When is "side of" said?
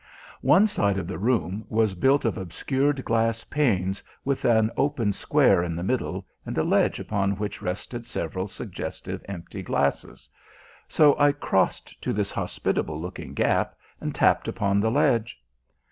0.65-1.05